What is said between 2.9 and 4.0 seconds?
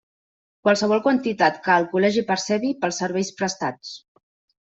serveis prestats.